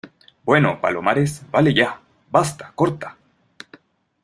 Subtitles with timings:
[0.43, 2.01] bueno, Palomares, vale ya.
[2.31, 3.17] basta, corta.